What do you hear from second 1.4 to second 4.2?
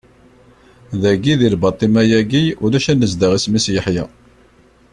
labaṭima-agi ulac anezdaɣ isem-is Yeḥya.